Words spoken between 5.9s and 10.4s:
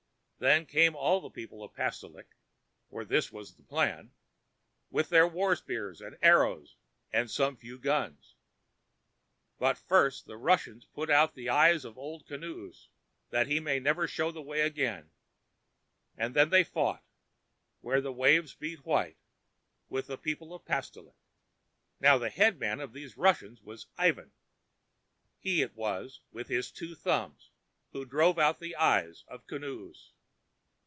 and arrows, and some few guns. But first the